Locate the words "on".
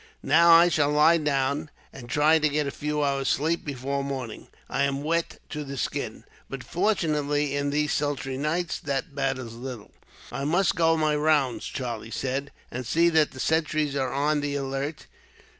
14.11-14.41